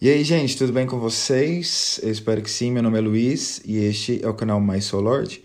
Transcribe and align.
E 0.00 0.08
aí, 0.08 0.22
gente, 0.22 0.56
tudo 0.56 0.72
bem 0.72 0.86
com 0.86 0.96
vocês? 0.96 1.98
Eu 2.04 2.12
espero 2.12 2.40
que 2.40 2.48
sim. 2.48 2.70
Meu 2.70 2.84
nome 2.84 2.98
é 2.98 3.00
Luiz 3.00 3.60
e 3.64 3.78
este 3.78 4.24
é 4.24 4.28
o 4.28 4.34
canal 4.34 4.60
Mais 4.60 4.84
Soul 4.84 5.02
Lord, 5.02 5.42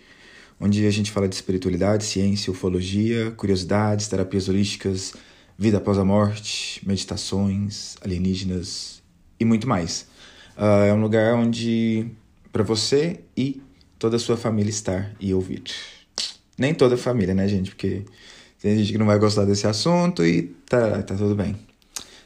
onde 0.60 0.86
a 0.86 0.90
gente 0.92 1.10
fala 1.10 1.28
de 1.28 1.34
espiritualidade, 1.34 2.04
ciência, 2.04 2.52
ufologia, 2.52 3.32
curiosidades, 3.32 4.06
terapias 4.06 4.48
holísticas, 4.48 5.12
vida 5.58 5.78
após 5.78 5.98
a 5.98 6.04
morte, 6.04 6.80
meditações, 6.86 7.96
alienígenas 8.00 9.02
e 9.40 9.44
muito 9.44 9.68
mais. 9.68 10.06
Uh, 10.56 10.86
é 10.86 10.94
um 10.94 11.02
lugar 11.02 11.34
onde 11.34 12.06
para 12.52 12.62
você 12.62 13.22
e 13.36 13.60
toda 13.98 14.14
a 14.14 14.20
sua 14.20 14.36
família 14.36 14.70
estar 14.70 15.16
e 15.18 15.34
ouvir. 15.34 15.64
Nem 16.56 16.72
toda 16.72 16.94
a 16.94 16.98
família, 16.98 17.34
né, 17.34 17.48
gente? 17.48 17.70
Porque 17.70 18.04
tem 18.62 18.78
gente 18.78 18.92
que 18.92 18.98
não 18.98 19.06
vai 19.06 19.18
gostar 19.18 19.46
desse 19.46 19.66
assunto 19.66 20.24
e 20.24 20.42
tá, 20.68 21.02
tá 21.02 21.16
tudo 21.16 21.34
bem. 21.34 21.56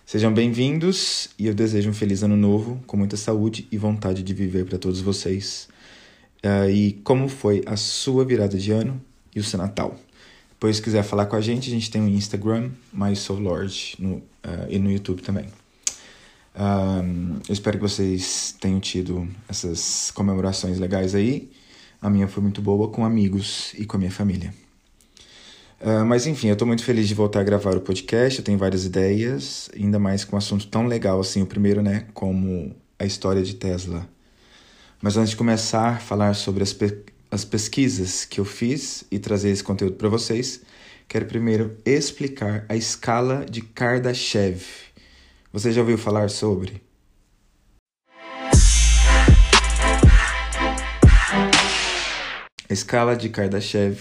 Sejam 0.09 0.32
bem-vindos 0.32 1.29
e 1.39 1.48
eu 1.48 1.54
desejo 1.54 1.90
um 1.90 1.93
feliz 1.93 2.22
ano 2.22 2.35
novo, 2.35 2.82
com 2.86 2.96
muita 2.96 3.14
saúde 3.14 3.68
e 3.71 3.76
vontade 3.76 4.22
de 4.22 4.32
viver 4.32 4.64
para 4.64 4.79
todos 4.79 5.03
vocês. 5.03 5.68
Uh, 6.43 6.71
e 6.71 6.93
como 7.04 7.29
foi 7.29 7.62
a 7.67 7.76
sua 7.76 8.25
virada 8.25 8.57
de 8.57 8.72
ano 8.72 8.98
e 9.36 9.39
o 9.39 9.44
seu 9.44 9.58
Natal? 9.58 9.98
Depois, 10.48 10.76
se 10.76 10.82
quiser 10.82 11.03
falar 11.03 11.26
com 11.26 11.36
a 11.36 11.43
gente, 11.43 11.68
a 11.68 11.71
gente 11.71 11.90
tem 11.90 12.00
o 12.00 12.08
Instagram, 12.08 12.71
MySoulLord, 12.90 13.96
no, 13.98 14.14
uh, 14.14 14.22
e 14.71 14.79
no 14.79 14.90
YouTube 14.90 15.21
também. 15.21 15.44
Uh, 16.54 17.43
eu 17.46 17.53
espero 17.53 17.76
que 17.76 17.82
vocês 17.82 18.56
tenham 18.59 18.81
tido 18.81 19.29
essas 19.46 20.11
comemorações 20.12 20.79
legais 20.79 21.14
aí. 21.14 21.50
A 22.00 22.09
minha 22.09 22.26
foi 22.26 22.43
muito 22.43 22.62
boa 22.62 22.89
com 22.89 23.04
amigos 23.04 23.75
e 23.75 23.84
com 23.84 23.98
a 23.98 23.98
minha 23.98 24.11
família. 24.11 24.54
Uh, 25.81 26.05
mas 26.05 26.27
enfim, 26.27 26.49
eu 26.49 26.55
estou 26.55 26.67
muito 26.67 26.82
feliz 26.82 27.07
de 27.07 27.14
voltar 27.14 27.41
a 27.41 27.45
gravar 27.45 27.77
o 27.77 27.81
podcast. 27.81 28.39
Eu 28.39 28.45
tenho 28.45 28.59
várias 28.59 28.85
ideias, 28.85 29.71
ainda 29.75 29.99
mais 29.99 30.25
com 30.25 30.35
um 30.35 30.39
assunto 30.39 30.67
tão 30.67 30.87
legal 30.87 31.21
assim. 31.21 31.41
O 31.43 31.46
primeiro, 31.46 31.81
né, 31.82 32.06
como 32.12 32.75
a 32.98 33.05
história 33.05 33.43
de 33.43 33.55
Tesla. 33.55 34.09
Mas 35.01 35.17
antes 35.17 35.31
de 35.31 35.37
começar 35.37 35.91
a 35.91 35.98
falar 35.98 36.35
sobre 36.35 36.65
as, 36.65 36.73
pe 36.73 37.05
as 37.31 37.45
pesquisas 37.45 38.25
que 38.25 38.41
eu 38.41 38.45
fiz 38.45 39.05
e 39.11 39.19
trazer 39.19 39.51
esse 39.51 39.62
conteúdo 39.62 39.95
para 39.97 40.09
vocês, 40.09 40.62
quero 41.07 41.27
primeiro 41.27 41.77
explicar 41.85 42.65
a 42.69 42.75
escala 42.75 43.47
de 43.48 43.61
Kardashev. 43.61 44.63
Você 45.53 45.70
já 45.70 45.81
ouviu 45.81 45.97
falar 45.97 46.31
sobre? 46.31 46.83
A 52.69 52.73
escala 52.73 53.15
de 53.15 53.29
Kardashev 53.29 53.98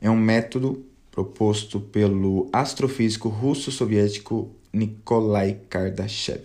é 0.00 0.08
um 0.08 0.16
método 0.16 0.89
proposto 1.10 1.80
pelo 1.80 2.48
astrofísico 2.52 3.28
russo-soviético 3.28 4.50
Nikolai 4.72 5.58
Kardashev, 5.68 6.44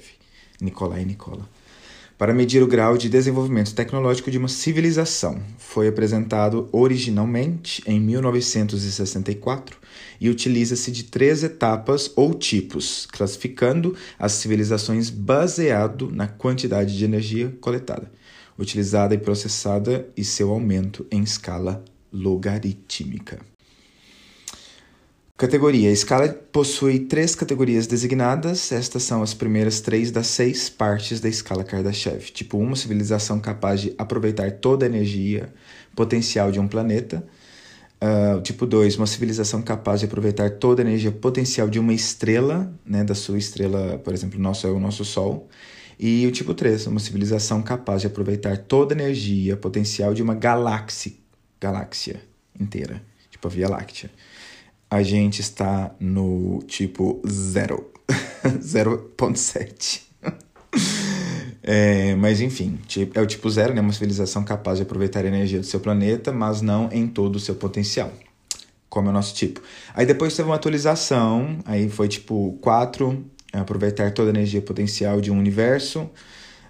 Nikolai 0.59 1.05
Nikola, 1.05 1.47
para 2.17 2.33
medir 2.33 2.63
o 2.63 2.67
grau 2.67 2.97
de 2.97 3.09
desenvolvimento 3.09 3.75
tecnológico 3.75 4.31
de 4.31 4.37
uma 4.37 4.47
civilização. 4.47 5.41
Foi 5.57 5.87
apresentado 5.87 6.69
originalmente 6.71 7.83
em 7.85 7.99
1964 7.99 9.77
e 10.19 10.29
utiliza-se 10.29 10.91
de 10.91 11.03
três 11.03 11.43
etapas 11.43 12.11
ou 12.15 12.33
tipos, 12.33 13.05
classificando 13.11 13.95
as 14.17 14.31
civilizações 14.33 15.09
baseado 15.09 16.09
na 16.09 16.27
quantidade 16.27 16.97
de 16.97 17.03
energia 17.03 17.55
coletada, 17.59 18.09
utilizada 18.57 19.13
e 19.13 19.17
processada 19.17 20.07
e 20.15 20.23
seu 20.23 20.51
aumento 20.51 21.05
em 21.11 21.21
escala 21.21 21.83
logarítmica. 22.11 23.54
Categoria: 25.37 25.89
a 25.89 25.91
escala 25.91 26.29
possui 26.29 26.97
três 26.97 27.35
categorias 27.35 27.87
designadas. 27.87 28.71
Estas 28.71 29.03
são 29.03 29.21
as 29.21 29.33
primeiras 29.33 29.81
três 29.81 30.09
das 30.09 30.27
seis 30.27 30.69
partes 30.69 31.19
da 31.19 31.27
escala 31.27 31.61
Kardashev. 31.61 32.31
Tipo, 32.31 32.57
uma 32.57 32.75
civilização 32.77 33.37
capaz 33.37 33.81
de 33.81 33.93
aproveitar 33.97 34.49
toda 34.53 34.85
a 34.85 34.87
energia 34.87 35.53
potencial 35.93 36.53
de 36.53 36.59
um 36.59 36.69
planeta. 36.69 37.21
Uh, 38.01 38.41
tipo 38.43 38.65
2, 38.65 38.95
uma 38.97 39.07
civilização 39.07 39.61
capaz 39.61 39.99
de 39.99 40.05
aproveitar 40.05 40.51
toda 40.51 40.81
a 40.81 40.85
energia 40.85 41.11
potencial 41.11 41.67
de 41.69 41.79
uma 41.79 41.93
estrela, 41.93 42.73
né, 42.85 43.03
da 43.03 43.15
sua 43.15 43.37
estrela, 43.37 43.97
por 43.97 44.13
exemplo, 44.13 44.39
nosso 44.39 44.67
é 44.67 44.71
o 44.71 44.79
nosso 44.79 45.03
Sol. 45.03 45.49
E 45.99 46.25
o 46.27 46.31
tipo 46.31 46.53
3, 46.53 46.87
uma 46.87 46.99
civilização 46.99 47.61
capaz 47.61 48.01
de 48.01 48.07
aproveitar 48.07 48.57
toda 48.57 48.93
a 48.93 48.97
energia 48.97 49.57
potencial 49.57 50.13
de 50.13 50.23
uma 50.23 50.35
galáxia, 50.35 51.13
galáxia 51.59 52.21
inteira, 52.57 53.01
tipo 53.29 53.47
a 53.47 53.51
Via 53.51 53.67
Láctea 53.67 54.09
a 54.95 55.03
gente 55.03 55.41
está 55.41 55.93
no 55.99 56.59
tipo 56.67 57.21
0. 57.27 57.85
0.7. 58.47 60.01
é, 61.61 62.15
mas 62.15 62.39
enfim, 62.39 62.79
é 63.13 63.19
o 63.19 63.25
tipo 63.25 63.49
zero, 63.49 63.73
né? 63.73 63.81
Uma 63.81 63.91
civilização 63.91 64.45
capaz 64.45 64.77
de 64.77 64.83
aproveitar 64.83 65.25
a 65.25 65.27
energia 65.27 65.59
do 65.59 65.65
seu 65.65 65.81
planeta, 65.81 66.31
mas 66.31 66.61
não 66.61 66.89
em 66.93 67.07
todo 67.07 67.35
o 67.35 67.39
seu 67.41 67.55
potencial. 67.55 68.13
Como 68.87 69.07
é 69.07 69.11
o 69.11 69.13
nosso 69.13 69.35
tipo. 69.35 69.61
Aí 69.93 70.05
depois 70.05 70.33
teve 70.33 70.47
uma 70.47 70.55
atualização, 70.55 71.59
aí 71.65 71.89
foi 71.89 72.07
tipo 72.07 72.57
4, 72.61 73.21
aproveitar 73.51 74.13
toda 74.13 74.29
a 74.29 74.33
energia 74.33 74.61
potencial 74.61 75.19
de 75.19 75.29
um 75.29 75.37
universo. 75.37 76.09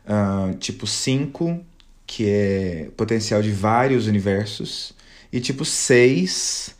Uh, 0.03 0.55
tipo 0.57 0.87
5, 0.87 1.63
que 2.07 2.27
é 2.27 2.89
potencial 2.97 3.43
de 3.43 3.51
vários 3.51 4.07
universos. 4.07 4.95
E 5.31 5.39
tipo 5.39 5.63
6, 5.63 6.75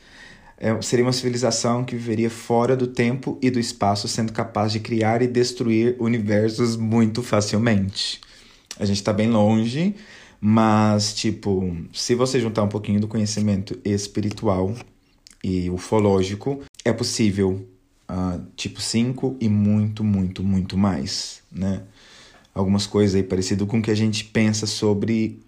é, 0.57 0.81
seria 0.81 1.05
uma 1.05 1.11
civilização 1.11 1.83
que 1.83 1.95
viveria 1.95 2.29
fora 2.29 2.75
do 2.75 2.87
tempo 2.87 3.37
e 3.41 3.49
do 3.49 3.59
espaço, 3.59 4.07
sendo 4.07 4.31
capaz 4.31 4.71
de 4.71 4.79
criar 4.79 5.21
e 5.21 5.27
destruir 5.27 5.95
universos 5.99 6.77
muito 6.77 7.21
facilmente. 7.21 8.21
A 8.79 8.85
gente 8.85 8.97
está 8.97 9.11
bem 9.11 9.29
longe, 9.29 9.95
mas, 10.39 11.13
tipo, 11.13 11.75
se 11.93 12.15
você 12.15 12.39
juntar 12.39 12.63
um 12.63 12.69
pouquinho 12.69 12.99
do 12.99 13.07
conhecimento 13.07 13.79
espiritual 13.83 14.73
e 15.43 15.69
ufológico, 15.69 16.61
é 16.83 16.93
possível, 16.93 17.67
uh, 18.09 18.41
tipo, 18.55 18.81
5 18.81 19.37
e 19.39 19.49
muito, 19.49 20.03
muito, 20.03 20.43
muito 20.43 20.77
mais, 20.77 21.41
né? 21.51 21.81
Algumas 22.53 22.87
coisas 22.87 23.15
aí 23.15 23.23
parecido 23.23 23.65
com 23.67 23.79
o 23.79 23.81
que 23.81 23.91
a 23.91 23.95
gente 23.95 24.23
pensa 24.23 24.65
sobre 24.65 25.39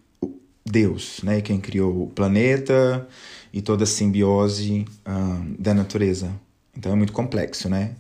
Deus, 0.66 1.22
né? 1.24 1.42
Quem 1.42 1.60
criou 1.60 2.04
o 2.04 2.08
planeta, 2.08 3.08
e 3.58 3.62
toda 3.62 3.86
a 3.86 3.88
simbiose 3.88 4.86
uh, 5.08 5.56
da 5.58 5.74
natureza. 5.74 6.32
Então 6.78 6.92
é 6.92 6.96
muito 6.96 7.12
complexo, 7.12 7.68
né? 7.68 7.96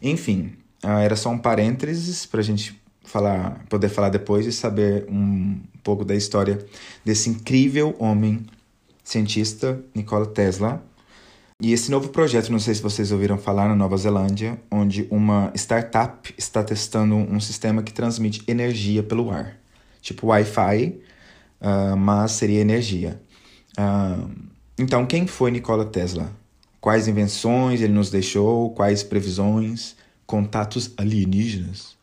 Enfim, 0.00 0.52
uh, 0.84 0.98
era 1.02 1.16
só 1.16 1.28
um 1.28 1.38
parênteses 1.38 2.24
para 2.24 2.38
a 2.38 2.44
gente 2.44 2.80
falar, 3.02 3.64
poder 3.68 3.88
falar 3.88 4.10
depois 4.10 4.46
e 4.46 4.52
saber 4.52 5.04
um 5.08 5.60
pouco 5.82 6.04
da 6.04 6.14
história 6.14 6.64
desse 7.04 7.28
incrível 7.28 7.96
homem 7.98 8.46
cientista 9.02 9.82
Nikola 9.92 10.26
Tesla. 10.26 10.80
E 11.60 11.72
esse 11.72 11.90
novo 11.90 12.10
projeto, 12.10 12.52
não 12.52 12.60
sei 12.60 12.76
se 12.76 12.82
vocês 12.82 13.10
ouviram 13.10 13.36
falar 13.36 13.66
na 13.66 13.74
Nova 13.74 13.96
Zelândia, 13.96 14.56
onde 14.70 15.08
uma 15.10 15.50
startup 15.56 16.32
está 16.38 16.62
testando 16.62 17.16
um 17.16 17.40
sistema 17.40 17.82
que 17.82 17.92
transmite 17.92 18.44
energia 18.46 19.02
pelo 19.02 19.32
ar, 19.32 19.56
tipo 20.00 20.28
Wi-Fi, 20.28 21.00
uh, 21.60 21.96
mas 21.96 22.32
seria 22.32 22.60
energia. 22.60 23.20
Uh, 23.76 24.54
então, 24.78 25.06
quem 25.06 25.26
foi 25.26 25.50
Nikola 25.50 25.86
Tesla? 25.86 26.30
Quais 26.80 27.08
invenções 27.08 27.80
ele 27.80 27.92
nos 27.94 28.10
deixou? 28.10 28.70
Quais 28.74 29.02
previsões? 29.02 29.96
Contatos 30.26 30.92
alienígenas? 30.98 31.95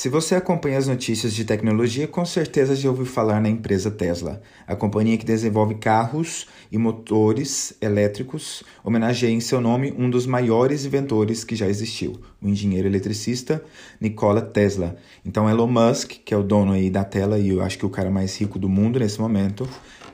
Se 0.00 0.08
você 0.08 0.34
acompanha 0.34 0.78
as 0.78 0.88
notícias 0.88 1.34
de 1.34 1.44
tecnologia, 1.44 2.08
com 2.08 2.24
certeza 2.24 2.74
já 2.74 2.88
ouviu 2.88 3.04
falar 3.04 3.38
na 3.38 3.50
empresa 3.50 3.90
Tesla, 3.90 4.40
a 4.66 4.74
companhia 4.74 5.18
que 5.18 5.26
desenvolve 5.26 5.74
carros 5.74 6.46
e 6.72 6.78
motores 6.78 7.74
elétricos. 7.82 8.64
Homenageia 8.82 9.30
em 9.30 9.40
seu 9.40 9.60
nome 9.60 9.92
um 9.98 10.08
dos 10.08 10.24
maiores 10.24 10.86
inventores 10.86 11.44
que 11.44 11.54
já 11.54 11.68
existiu, 11.68 12.18
o 12.40 12.48
engenheiro 12.48 12.88
eletricista 12.88 13.62
Nikola 14.00 14.40
Tesla. 14.40 14.96
Então, 15.22 15.50
Elon 15.50 15.66
Musk, 15.66 16.12
que 16.24 16.32
é 16.32 16.36
o 16.38 16.42
dono 16.42 16.72
aí 16.72 16.88
da 16.88 17.04
tela 17.04 17.38
e 17.38 17.50
eu 17.50 17.60
acho 17.60 17.76
que 17.76 17.84
o 17.84 17.90
cara 17.90 18.10
mais 18.10 18.34
rico 18.40 18.58
do 18.58 18.70
mundo 18.70 18.98
nesse 18.98 19.20
momento, 19.20 19.68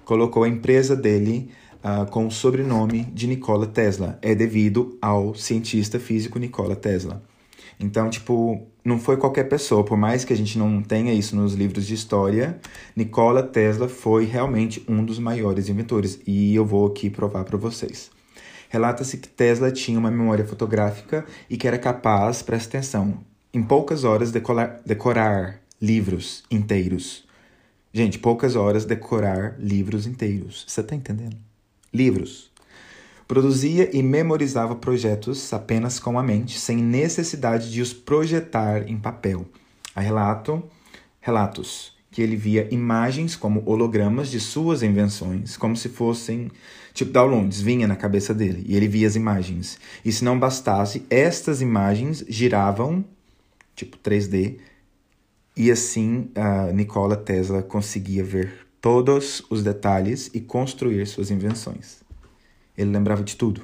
colocou 0.05 0.43
a 0.43 0.49
empresa 0.49 0.97
dele 0.97 1.49
uh, 1.77 2.11
com 2.11 2.27
o 2.27 2.31
sobrenome 2.33 3.05
de 3.15 3.29
Nikola 3.29 3.69
Tesla. 3.69 4.19
É 4.21 4.35
devido 4.35 4.99
ao 5.01 5.33
cientista 5.37 6.01
físico 6.01 6.41
Nikola 6.41 6.75
Tesla. 6.75 7.23
Então, 7.79 8.09
tipo, 8.09 8.67
não 8.85 8.99
foi 8.99 9.17
qualquer 9.17 9.45
pessoa, 9.45 9.85
por 9.85 9.97
mais 9.97 10.25
que 10.25 10.33
a 10.33 10.37
gente 10.37 10.59
não 10.59 10.83
tenha 10.83 11.13
isso 11.13 11.35
nos 11.37 11.55
livros 11.55 11.87
de 11.87 11.95
história, 11.95 12.59
Nikola 12.95 13.43
Tesla 13.43 13.89
foi 13.89 14.25
realmente 14.25 14.85
um 14.89 15.05
dos 15.05 15.19
maiores 15.19 15.69
inventores 15.69 16.21
e 16.27 16.55
eu 16.55 16.65
vou 16.65 16.87
aqui 16.87 17.11
provar 17.11 17.45
para 17.45 17.57
vocês. 17.57 18.11
Relata-se 18.69 19.19
que 19.19 19.29
Tesla 19.29 19.71
tinha 19.71 19.99
uma 19.99 20.11
memória 20.11 20.45
fotográfica 20.47 21.25
e 21.49 21.57
que 21.57 21.67
era 21.67 21.79
capaz, 21.79 22.43
presta 22.43 22.79
atenção, 22.79 23.19
em 23.53 23.63
poucas 23.63 24.05
horas 24.05 24.31
decorar, 24.31 24.81
decorar 24.85 25.61
livros 25.81 26.43
inteiros. 26.51 27.25
Gente, 27.93 28.19
poucas 28.19 28.57
horas 28.57 28.85
decorar 28.85 29.57
livros 29.59 30.07
inteiros. 30.07 30.65
Você 30.67 30.83
tá 30.83 30.95
entendendo? 30.95 31.37
Livros. 31.93 32.51
Produzia 33.29 33.91
e 33.93 34.03
memorizava 34.03 34.77
projetos 34.77 35.53
apenas 35.53 35.99
com 35.99 36.17
a 36.19 36.23
mente, 36.23 36.61
sem 36.61 36.77
necessidade 36.77 37.73
de 37.73 37.83
os 37.83 37.93
projetar 37.93 38.89
em 38.89 38.97
papel. 38.97 39.47
Há 39.95 40.01
relato, 40.01 40.63
relatos 41.21 41.97
que 42.17 42.23
ele 42.23 42.37
via 42.37 42.67
imagens 42.71 43.35
como 43.37 43.63
hologramas 43.67 44.31
de 44.31 44.39
suas 44.41 44.83
invenções, 44.83 45.57
como 45.57 45.77
se 45.77 45.89
fossem 45.89 46.51
tipo 46.95 47.13
downloads, 47.13 47.61
vinha 47.61 47.87
na 47.87 47.97
cabeça 47.97 48.33
dele 48.33 48.65
e 48.67 48.77
ele 48.77 48.89
via 48.89 49.07
as 49.07 49.17
imagens. 49.17 49.79
E 50.05 50.13
se 50.13 50.25
não 50.25 50.39
bastasse, 50.39 51.05
estas 51.11 51.61
imagens 51.61 52.25
giravam, 52.29 53.05
tipo 53.75 53.99
3D, 53.99 54.57
e 55.57 55.71
assim 55.71 56.31
a 56.35 56.73
Nikola 56.73 57.17
Tesla 57.17 57.63
conseguia 57.63 58.23
ver 58.23 58.67
todos 58.81 59.43
os 59.51 59.63
detalhes 59.63 60.31
e 60.33 60.41
construir 60.41 61.07
suas 61.07 61.31
invenções. 61.31 62.06
Ele 62.77 62.91
lembrava 62.91 63.23
de 63.23 63.37
tudo. 63.37 63.63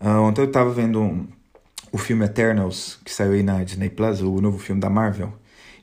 Uh, 0.00 0.20
ontem 0.22 0.42
eu 0.42 0.46
estava 0.46 0.70
vendo 0.70 1.00
um, 1.00 1.26
o 1.92 1.98
filme 1.98 2.24
Eternals, 2.24 2.98
que 3.04 3.12
saiu 3.12 3.32
aí 3.32 3.42
na 3.42 3.62
Disney 3.64 3.90
Plus, 3.90 4.20
o 4.20 4.40
novo 4.40 4.58
filme 4.58 4.80
da 4.80 4.90
Marvel. 4.90 5.32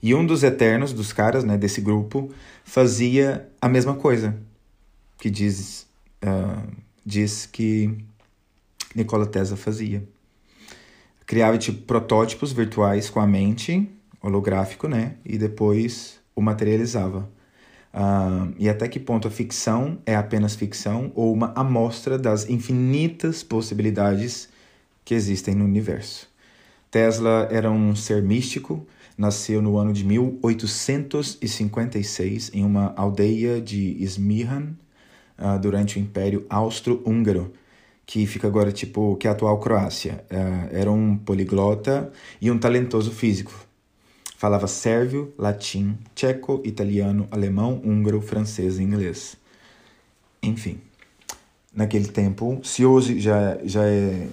E 0.01 0.13
um 0.13 0.25
dos 0.25 0.43
Eternos, 0.43 0.93
dos 0.93 1.11
caras, 1.11 1.43
né, 1.43 1.57
desse 1.57 1.81
grupo, 1.81 2.31
fazia 2.63 3.49
a 3.61 3.67
mesma 3.67 3.95
coisa. 3.95 4.37
Que 5.17 5.29
diz, 5.29 5.87
uh, 6.23 6.71
diz 7.05 7.45
que 7.45 7.97
Nikola 8.95 9.25
Tesla 9.25 9.57
fazia. 9.57 10.07
Criava, 11.25 11.57
tipo, 11.57 11.81
protótipos 11.83 12.51
virtuais 12.51 13.09
com 13.09 13.19
a 13.19 13.25
mente, 13.25 13.89
holográfico, 14.21 14.87
né? 14.87 15.15
E 15.25 15.37
depois 15.37 16.19
o 16.35 16.41
materializava. 16.41 17.27
Uh, 17.95 18.51
e 18.59 18.67
até 18.67 18.89
que 18.89 18.99
ponto 18.99 19.25
a 19.25 19.31
ficção 19.31 19.97
é 20.05 20.17
apenas 20.17 20.53
ficção 20.53 21.13
ou 21.15 21.31
uma 21.31 21.53
amostra 21.55 22.17
das 22.17 22.49
infinitas 22.49 23.41
possibilidades 23.41 24.49
que 25.05 25.13
existem 25.13 25.55
no 25.55 25.63
universo. 25.63 26.27
Tesla 26.91 27.47
era 27.49 27.71
um 27.71 27.95
ser 27.95 28.21
místico, 28.21 28.85
nasceu 29.17 29.61
no 29.61 29.77
ano 29.77 29.93
de 29.93 30.03
1856 30.03 32.51
em 32.53 32.65
uma 32.65 32.93
aldeia 32.97 33.61
de 33.61 33.95
Ismihan, 33.97 34.75
uh, 35.39 35.57
durante 35.57 35.97
o 35.97 36.01
Império 36.01 36.45
Austro-Húngaro, 36.49 37.53
que 38.05 38.27
fica 38.27 38.45
agora 38.45 38.73
tipo 38.73 39.15
que 39.15 39.25
é 39.25 39.29
a 39.29 39.33
atual 39.33 39.57
Croácia. 39.59 40.25
Uh, 40.29 40.67
era 40.71 40.91
um 40.91 41.17
poliglota 41.17 42.11
e 42.41 42.51
um 42.51 42.57
talentoso 42.57 43.11
físico. 43.11 43.64
Falava 44.45 44.67
sérvio, 44.67 45.33
latim, 45.39 45.97
tcheco, 46.13 46.61
italiano, 46.63 47.27
alemão, 47.31 47.81
húngaro, 47.83 48.21
francês 48.21 48.77
e 48.77 48.83
inglês. 48.83 49.35
Enfim, 50.39 50.79
naquele 51.73 52.07
tempo, 52.09 52.61
se 52.63 52.85
hoje 52.85 53.19
já, 53.19 53.57
já 53.63 53.83
é 53.87 54.27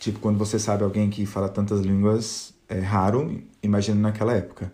tipo 0.00 0.20
quando 0.20 0.38
você 0.38 0.58
sabe 0.58 0.84
alguém 0.84 1.10
que 1.10 1.26
fala 1.26 1.50
tantas 1.50 1.80
línguas, 1.80 2.54
é 2.66 2.80
raro, 2.80 3.42
imagina 3.62 4.00
naquela 4.00 4.32
época. 4.32 4.72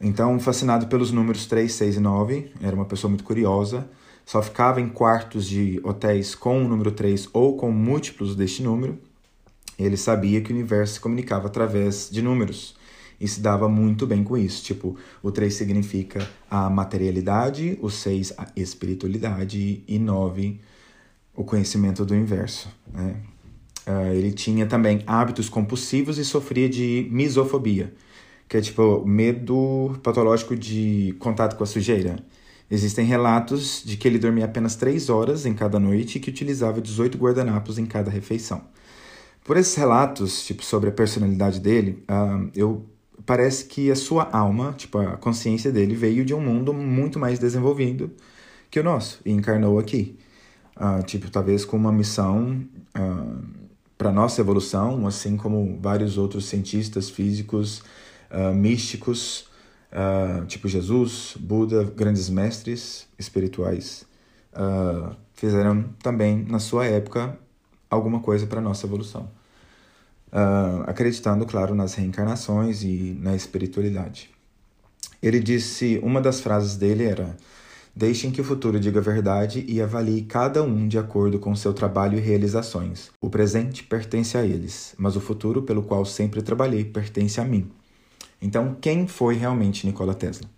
Então, 0.00 0.40
fascinado 0.40 0.88
pelos 0.88 1.12
números 1.12 1.46
3, 1.46 1.72
6 1.72 1.94
e 1.94 2.00
9, 2.00 2.50
era 2.60 2.74
uma 2.74 2.86
pessoa 2.86 3.08
muito 3.08 3.22
curiosa, 3.22 3.88
só 4.26 4.42
ficava 4.42 4.80
em 4.80 4.88
quartos 4.88 5.46
de 5.46 5.80
hotéis 5.84 6.34
com 6.34 6.64
o 6.64 6.68
número 6.68 6.90
3 6.90 7.28
ou 7.32 7.56
com 7.56 7.70
múltiplos 7.70 8.34
deste 8.34 8.60
número. 8.60 8.98
Ele 9.78 9.96
sabia 9.96 10.40
que 10.40 10.50
o 10.50 10.52
universo 10.52 10.94
se 10.94 11.00
comunicava 11.00 11.46
através 11.46 12.10
de 12.10 12.20
números 12.20 12.82
e 13.20 13.28
se 13.28 13.40
dava 13.40 13.68
muito 13.68 14.06
bem 14.06 14.22
com 14.24 14.36
isso. 14.36 14.62
Tipo, 14.64 14.96
o 15.22 15.30
3 15.30 15.52
significa 15.52 16.28
a 16.50 16.68
materialidade, 16.68 17.78
o 17.80 17.90
6 17.90 18.34
a 18.36 18.46
espiritualidade 18.56 19.82
e 19.86 19.98
9 19.98 20.60
o 21.34 21.44
conhecimento 21.44 22.04
do 22.04 22.14
inverso. 22.14 22.68
Né? 22.92 23.16
Uh, 23.86 24.14
ele 24.14 24.32
tinha 24.32 24.66
também 24.66 25.02
hábitos 25.06 25.48
compulsivos 25.48 26.16
e 26.18 26.24
sofria 26.24 26.68
de 26.68 27.08
misofobia, 27.10 27.92
que 28.48 28.56
é 28.56 28.60
tipo 28.60 29.04
medo 29.04 29.98
patológico 30.02 30.56
de 30.56 31.14
contato 31.18 31.56
com 31.56 31.64
a 31.64 31.66
sujeira. 31.66 32.16
Existem 32.70 33.04
relatos 33.04 33.82
de 33.84 33.96
que 33.96 34.08
ele 34.08 34.18
dormia 34.18 34.46
apenas 34.46 34.74
3 34.74 35.10
horas 35.10 35.44
em 35.44 35.54
cada 35.54 35.78
noite 35.78 36.16
e 36.16 36.20
que 36.20 36.30
utilizava 36.30 36.80
18 36.80 37.18
guardanapos 37.18 37.78
em 37.78 37.84
cada 37.84 38.10
refeição. 38.10 38.62
Por 39.44 39.58
esses 39.58 39.74
relatos, 39.74 40.44
tipo, 40.46 40.64
sobre 40.64 40.88
a 40.88 40.92
personalidade 40.92 41.60
dele, 41.60 42.02
uh, 42.08 42.50
eu 42.54 42.86
parece 43.26 43.64
que 43.64 43.90
a 43.90 43.96
sua 43.96 44.28
alma, 44.30 44.74
tipo, 44.76 44.98
a 44.98 45.16
consciência 45.16 45.72
dele 45.72 45.94
veio 45.94 46.24
de 46.24 46.34
um 46.34 46.40
mundo 46.40 46.72
muito 46.72 47.18
mais 47.18 47.38
desenvolvido 47.38 48.10
que 48.70 48.80
o 48.80 48.82
nosso 48.82 49.20
e 49.24 49.30
encarnou 49.30 49.78
aqui. 49.78 50.18
Uh, 50.76 51.02
tipo, 51.04 51.30
talvez 51.30 51.64
com 51.64 51.76
uma 51.76 51.92
missão 51.92 52.64
uh, 52.96 52.98
ah, 52.98 53.36
para 53.96 54.10
nossa 54.10 54.40
evolução, 54.40 55.06
assim 55.06 55.36
como 55.36 55.78
vários 55.80 56.18
outros 56.18 56.46
cientistas 56.46 57.08
físicos, 57.08 57.82
uh, 58.30 58.54
místicos, 58.54 59.48
tipo 60.48 60.66
Jesus, 60.66 61.36
Buda, 61.38 61.84
grandes 61.84 62.28
mestres 62.28 63.06
espirituais, 63.16 64.04
fizeram 65.34 65.84
também 66.02 66.44
na 66.48 66.58
sua 66.58 66.84
época 66.84 67.38
alguma 67.88 68.18
coisa 68.18 68.44
para 68.44 68.60
nossa 68.60 68.88
evolução 68.88 69.30
uh, 70.34 70.82
acreditando, 70.86 71.46
claro, 71.46 71.74
nas 71.74 71.94
reencarnações 71.94 72.82
e 72.82 73.16
na 73.20 73.36
espiritualidade. 73.36 74.30
Ele 75.22 75.38
disse, 75.38 76.00
uma 76.02 76.20
das 76.20 76.40
frases 76.40 76.76
dele 76.76 77.04
era: 77.04 77.36
Deixem 77.96 78.32
que 78.32 78.40
o 78.40 78.44
futuro 78.44 78.80
diga 78.80 78.98
a 78.98 79.02
verdade 79.02 79.64
e 79.68 79.80
avalie 79.80 80.22
cada 80.22 80.62
um 80.62 80.88
de 80.88 80.98
acordo 80.98 81.38
com 81.38 81.54
seu 81.54 81.72
trabalho 81.72 82.18
e 82.18 82.20
realizações. 82.20 83.10
O 83.20 83.30
presente 83.30 83.84
pertence 83.84 84.36
a 84.36 84.44
eles, 84.44 84.94
mas 84.98 85.14
o 85.14 85.20
futuro 85.20 85.62
pelo 85.62 85.84
qual 85.84 86.04
sempre 86.04 86.42
trabalhei 86.42 86.84
pertence 86.84 87.40
a 87.40 87.44
mim. 87.44 87.70
Então, 88.42 88.76
quem 88.80 89.06
foi 89.06 89.36
realmente 89.36 89.86
Nikola 89.86 90.14
Tesla? 90.14 90.50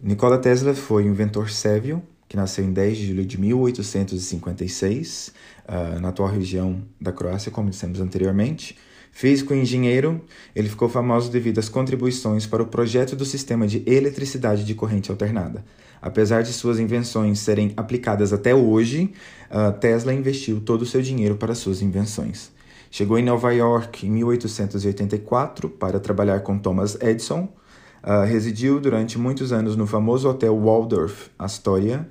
Nikola 0.00 0.38
Tesla 0.38 0.74
foi 0.74 1.04
um 1.04 1.10
inventor 1.12 1.50
sévio 1.50 2.02
que 2.28 2.36
nasceu 2.36 2.64
em 2.64 2.72
10 2.72 2.98
de 2.98 3.06
julho 3.08 3.24
de 3.24 3.40
1856, 3.40 5.32
uh, 5.66 5.98
na 6.00 6.08
atual 6.08 6.28
região 6.28 6.82
da 7.00 7.10
Croácia, 7.10 7.50
como 7.50 7.70
dissemos 7.70 8.00
anteriormente. 8.00 8.76
Físico 9.10 9.54
e 9.54 9.60
engenheiro, 9.60 10.20
ele 10.54 10.68
ficou 10.68 10.88
famoso 10.88 11.30
devido 11.30 11.58
às 11.58 11.68
contribuições 11.68 12.46
para 12.46 12.62
o 12.62 12.66
projeto 12.66 13.16
do 13.16 13.24
sistema 13.24 13.66
de 13.66 13.82
eletricidade 13.86 14.64
de 14.64 14.74
corrente 14.74 15.10
alternada. 15.10 15.64
Apesar 16.00 16.42
de 16.42 16.52
suas 16.52 16.78
invenções 16.78 17.40
serem 17.40 17.72
aplicadas 17.76 18.32
até 18.32 18.54
hoje, 18.54 19.12
uh, 19.50 19.72
Tesla 19.78 20.12
investiu 20.14 20.60
todo 20.60 20.82
o 20.82 20.86
seu 20.86 21.02
dinheiro 21.02 21.36
para 21.36 21.54
suas 21.54 21.82
invenções. 21.82 22.52
Chegou 22.90 23.18
em 23.18 23.24
Nova 23.24 23.52
York 23.52 24.06
em 24.06 24.10
1884 24.10 25.68
para 25.68 25.98
trabalhar 25.98 26.40
com 26.40 26.58
Thomas 26.58 26.96
Edison. 27.00 27.48
Uh, 28.02 28.24
residiu 28.24 28.78
durante 28.80 29.18
muitos 29.18 29.52
anos 29.52 29.76
no 29.76 29.86
famoso 29.86 30.28
hotel 30.28 30.56
Waldorf 30.56 31.28
Astoria, 31.36 32.08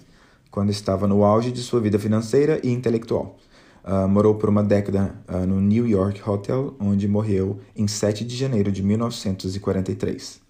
quando 0.51 0.69
estava 0.69 1.07
no 1.07 1.23
auge 1.23 1.51
de 1.51 1.61
sua 1.61 1.79
vida 1.79 1.99
financeira 1.99 2.59
e 2.63 2.69
intelectual. 2.69 3.37
Uh, 3.83 4.07
morou 4.07 4.35
por 4.35 4.49
uma 4.49 4.63
década 4.63 5.15
uh, 5.29 5.45
no 5.47 5.61
New 5.61 5.87
York 5.87 6.21
Hotel, 6.29 6.75
onde 6.79 7.07
morreu 7.07 7.59
em 7.75 7.87
7 7.87 8.25
de 8.25 8.35
janeiro 8.35 8.71
de 8.71 8.83
1943. 8.83 10.41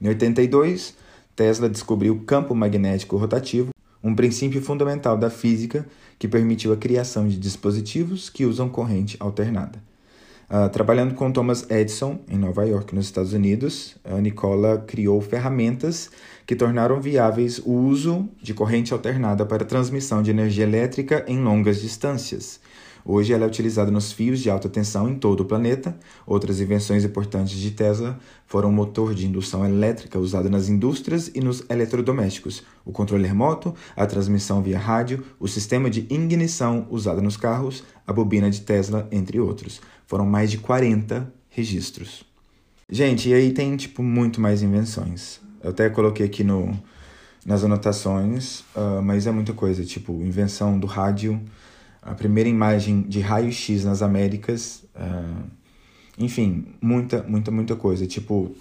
Em 0.00 0.08
82, 0.08 0.94
Tesla 1.34 1.68
descobriu 1.68 2.14
o 2.14 2.20
campo 2.20 2.54
magnético 2.54 3.16
rotativo, 3.16 3.70
um 4.02 4.14
princípio 4.14 4.62
fundamental 4.62 5.16
da 5.16 5.28
física 5.28 5.86
que 6.18 6.28
permitiu 6.28 6.72
a 6.72 6.76
criação 6.76 7.26
de 7.26 7.38
dispositivos 7.38 8.30
que 8.30 8.44
usam 8.44 8.68
corrente 8.68 9.16
alternada. 9.18 9.82
Uh, 10.50 10.66
trabalhando 10.70 11.14
com 11.14 11.30
Thomas 11.30 11.68
Edison 11.68 12.20
em 12.26 12.38
Nova 12.38 12.64
York, 12.64 12.94
nos 12.94 13.04
Estados 13.04 13.34
Unidos, 13.34 13.96
a 14.02 14.18
Nicola 14.18 14.78
criou 14.78 15.20
ferramentas 15.20 16.10
que 16.46 16.56
tornaram 16.56 16.98
viáveis 17.02 17.58
o 17.58 17.70
uso 17.70 18.26
de 18.40 18.54
corrente 18.54 18.94
alternada 18.94 19.44
para 19.44 19.62
transmissão 19.62 20.22
de 20.22 20.30
energia 20.30 20.64
elétrica 20.64 21.22
em 21.28 21.38
longas 21.38 21.82
distâncias. 21.82 22.60
Hoje 23.04 23.32
ela 23.32 23.44
é 23.44 23.46
utilizada 23.46 23.90
nos 23.90 24.12
fios 24.12 24.40
de 24.40 24.50
alta 24.50 24.68
tensão 24.68 25.08
em 25.08 25.14
todo 25.14 25.40
o 25.40 25.44
planeta. 25.44 25.96
Outras 26.26 26.60
invenções 26.60 27.04
importantes 27.04 27.58
de 27.58 27.70
Tesla 27.70 28.18
foram 28.46 28.70
o 28.70 28.72
motor 28.72 29.14
de 29.14 29.26
indução 29.26 29.64
elétrica 29.64 30.18
usado 30.18 30.50
nas 30.50 30.68
indústrias 30.68 31.30
e 31.34 31.40
nos 31.40 31.64
eletrodomésticos, 31.70 32.62
o 32.84 32.92
controle 32.92 33.26
remoto, 33.26 33.74
a 33.96 34.06
transmissão 34.06 34.62
via 34.62 34.78
rádio, 34.78 35.24
o 35.38 35.48
sistema 35.48 35.88
de 35.88 36.00
ignição 36.00 36.86
usado 36.90 37.22
nos 37.22 37.36
carros, 37.36 37.84
a 38.06 38.12
bobina 38.12 38.50
de 38.50 38.62
Tesla, 38.62 39.08
entre 39.10 39.38
outros. 39.40 39.80
Foram 40.08 40.24
mais 40.24 40.50
de 40.50 40.56
40 40.56 41.30
registros. 41.50 42.24
Gente, 42.88 43.28
e 43.28 43.34
aí 43.34 43.52
tem 43.52 43.76
tipo 43.76 44.02
muito 44.02 44.40
mais 44.40 44.62
invenções. 44.62 45.38
Eu 45.62 45.68
até 45.68 45.90
coloquei 45.90 46.24
aqui 46.24 46.42
no, 46.42 46.74
nas 47.44 47.62
anotações, 47.62 48.60
uh, 48.74 49.02
mas 49.04 49.26
é 49.26 49.30
muita 49.30 49.52
coisa, 49.52 49.84
tipo 49.84 50.14
invenção 50.22 50.80
do 50.80 50.86
rádio, 50.86 51.38
a 52.00 52.14
primeira 52.14 52.48
imagem 52.48 53.02
de 53.02 53.20
raio-x 53.20 53.84
nas 53.84 54.00
Américas, 54.00 54.82
uh, 54.96 55.44
enfim, 56.18 56.64
muita, 56.80 57.22
muita, 57.24 57.50
muita 57.50 57.76
coisa. 57.76 58.06
Tipo, 58.06 58.56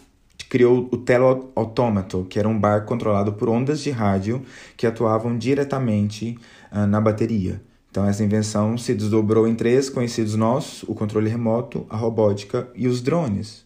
criou 0.50 0.90
o 0.92 0.98
teleautômato, 0.98 2.28
que 2.30 2.38
era 2.38 2.50
um 2.50 2.60
bar 2.60 2.84
controlado 2.84 3.32
por 3.32 3.48
ondas 3.48 3.80
de 3.80 3.90
rádio 3.90 4.44
que 4.76 4.86
atuavam 4.86 5.38
diretamente 5.38 6.38
uh, 6.74 6.86
na 6.86 7.00
bateria. 7.00 7.62
Então 7.98 8.06
essa 8.08 8.24
invenção 8.24 8.78
se 8.78 8.94
desdobrou 8.94 9.48
em 9.48 9.56
três 9.56 9.90
conhecidos 9.90 10.36
nossos: 10.36 10.84
o 10.84 10.94
controle 10.94 11.32
remoto, 11.32 11.84
a 11.90 11.98
robótica 11.98 12.70
e 12.76 12.88
os 12.88 13.02
drones. 13.02 13.66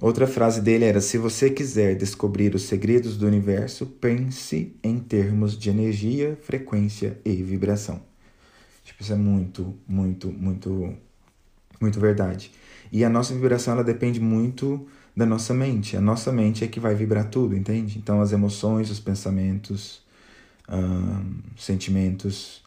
Outra 0.00 0.26
frase 0.26 0.62
dele 0.62 0.86
era: 0.86 1.02
Se 1.02 1.18
você 1.18 1.50
quiser 1.50 1.94
descobrir 1.96 2.54
os 2.54 2.62
segredos 2.62 3.18
do 3.18 3.26
universo, 3.26 3.84
pense 3.84 4.74
em 4.82 4.98
termos 4.98 5.54
de 5.58 5.68
energia, 5.68 6.38
frequência 6.40 7.18
e 7.26 7.42
vibração. 7.42 8.00
Tipo, 8.82 9.02
isso 9.02 9.12
é 9.12 9.16
muito, 9.16 9.74
muito, 9.86 10.32
muito, 10.32 10.94
muito 11.78 12.00
verdade. 12.00 12.50
E 12.90 13.04
a 13.04 13.10
nossa 13.10 13.34
vibração 13.34 13.74
ela 13.74 13.84
depende 13.84 14.18
muito 14.18 14.88
da 15.14 15.26
nossa 15.26 15.52
mente. 15.52 15.94
A 15.94 16.00
nossa 16.00 16.32
mente 16.32 16.64
é 16.64 16.68
que 16.68 16.80
vai 16.80 16.94
vibrar 16.94 17.28
tudo, 17.28 17.54
entende? 17.54 17.98
Então 17.98 18.22
as 18.22 18.32
emoções, 18.32 18.90
os 18.90 18.98
pensamentos, 18.98 20.03
sentimentos. 21.56 22.62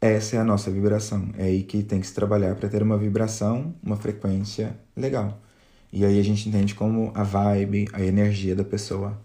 Essa 0.00 0.36
é 0.36 0.38
a 0.38 0.44
nossa 0.44 0.70
vibração. 0.70 1.28
É 1.36 1.44
aí 1.44 1.62
que 1.62 1.82
tem 1.82 2.00
que 2.00 2.06
se 2.06 2.14
trabalhar 2.14 2.54
para 2.54 2.68
ter 2.68 2.82
uma 2.82 2.96
vibração, 2.96 3.74
uma 3.82 3.96
frequência 3.96 4.76
legal. 4.96 5.38
E 5.92 6.04
aí 6.04 6.18
a 6.18 6.22
gente 6.22 6.48
entende 6.48 6.74
como 6.74 7.10
a 7.14 7.22
vibe, 7.22 7.88
a 7.92 8.02
energia 8.02 8.54
da 8.54 8.64
pessoa. 8.64 9.18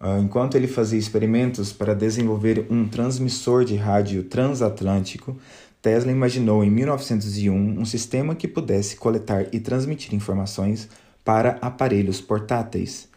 Uh, 0.00 0.22
enquanto 0.22 0.54
ele 0.54 0.68
fazia 0.68 0.98
experimentos 0.98 1.72
para 1.72 1.94
desenvolver 1.94 2.66
um 2.70 2.86
transmissor 2.86 3.64
de 3.64 3.74
rádio 3.74 4.22
transatlântico, 4.22 5.36
Tesla 5.82 6.12
imaginou 6.12 6.62
em 6.62 6.70
1901 6.70 7.80
um 7.80 7.84
sistema 7.84 8.34
que 8.34 8.46
pudesse 8.46 8.96
coletar 8.96 9.46
e 9.52 9.58
transmitir 9.58 10.14
informações 10.14 10.88
para 11.24 11.58
aparelhos 11.60 12.20
portáteis. 12.20 13.07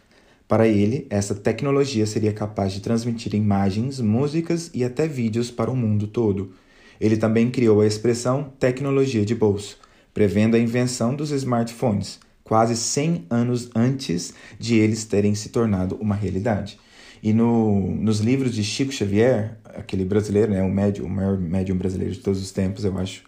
Para 0.52 0.68
ele, 0.68 1.06
essa 1.08 1.34
tecnologia 1.34 2.04
seria 2.04 2.30
capaz 2.30 2.74
de 2.74 2.82
transmitir 2.82 3.34
imagens, 3.34 3.98
músicas 4.00 4.70
e 4.74 4.84
até 4.84 5.08
vídeos 5.08 5.50
para 5.50 5.70
o 5.70 5.74
mundo 5.74 6.06
todo. 6.06 6.52
Ele 7.00 7.16
também 7.16 7.50
criou 7.50 7.80
a 7.80 7.86
expressão 7.86 8.52
tecnologia 8.60 9.24
de 9.24 9.34
bolso, 9.34 9.78
prevendo 10.12 10.54
a 10.54 10.58
invenção 10.58 11.16
dos 11.16 11.30
smartphones, 11.30 12.20
quase 12.44 12.76
100 12.76 13.24
anos 13.30 13.70
antes 13.74 14.34
de 14.58 14.74
eles 14.74 15.06
terem 15.06 15.34
se 15.34 15.48
tornado 15.48 15.96
uma 15.98 16.14
realidade. 16.14 16.78
E 17.22 17.32
no, 17.32 17.90
nos 17.96 18.20
livros 18.20 18.54
de 18.54 18.62
Chico 18.62 18.92
Xavier, 18.92 19.56
aquele 19.64 20.04
brasileiro, 20.04 20.52
né, 20.52 20.62
o, 20.62 20.68
médium, 20.68 21.06
o 21.06 21.08
maior 21.08 21.38
médium 21.38 21.78
brasileiro 21.78 22.12
de 22.12 22.20
todos 22.20 22.42
os 22.42 22.52
tempos, 22.52 22.84
eu 22.84 22.98
acho, 22.98 23.24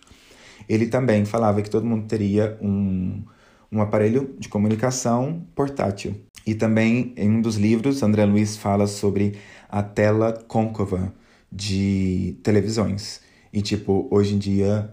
ele 0.69 0.89
também 0.89 1.25
falava 1.25 1.63
que 1.63 1.71
todo 1.71 1.87
mundo 1.87 2.07
teria 2.07 2.59
um, 2.61 3.23
um 3.73 3.81
aparelho 3.81 4.37
de 4.39 4.47
comunicação 4.51 5.43
portátil. 5.55 6.15
E 6.47 6.55
também 6.55 7.13
em 7.17 7.31
um 7.31 7.41
dos 7.41 7.57
livros, 7.57 8.03
André 8.03 8.25
Luiz 8.25 8.57
fala 8.57 8.87
sobre 8.87 9.37
a 9.69 9.83
tela 9.83 10.33
côncava 10.47 11.13
de 11.51 12.37
televisões. 12.43 13.21
E 13.53 13.63
tipo, 13.63 14.07
hoje 14.11 14.35
em 14.35 14.39
dia 14.39 14.91